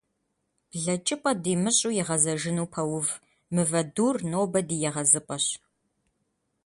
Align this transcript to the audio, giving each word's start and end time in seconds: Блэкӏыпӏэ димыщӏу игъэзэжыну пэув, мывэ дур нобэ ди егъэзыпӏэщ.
Блэкӏыпӏэ 0.71 1.31
димыщӏу 1.43 1.95
игъэзэжыну 1.99 2.65
пэув, 2.73 3.07
мывэ 3.53 3.81
дур 3.93 4.15
нобэ 4.31 4.59
ди 4.67 4.77
егъэзыпӏэщ. 4.87 5.45